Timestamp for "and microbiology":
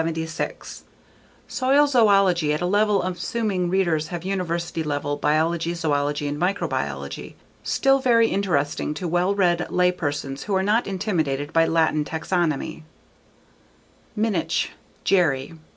6.27-7.35